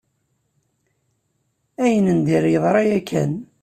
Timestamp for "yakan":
2.89-3.31